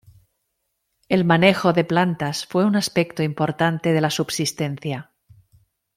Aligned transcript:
El 1.09 1.25
manejo 1.25 1.73
de 1.73 1.83
plantas 1.83 2.47
fue 2.47 2.65
un 2.65 2.75
aspecto 2.75 3.21
importante 3.21 3.93
de 3.93 4.01
la 4.01 4.09
subsistencia. 4.09 5.11